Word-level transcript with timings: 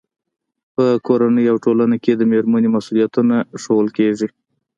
په 0.75 0.85
کورنۍ 1.07 1.45
او 1.51 1.57
ټولنه 1.65 1.95
کې 2.03 2.13
د 2.15 2.21
مېرمنې 2.31 2.69
مسؤلیتونه 2.75 3.35
ښوول 3.61 3.87
کېږي. 3.97 4.27